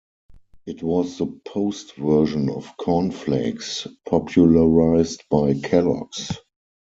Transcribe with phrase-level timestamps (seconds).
[0.65, 6.39] It was the Post version of corn flakes, popularized by Kellogg's.